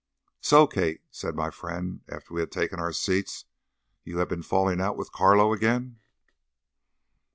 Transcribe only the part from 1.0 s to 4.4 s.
said my friend, after we had taken our seats, "you have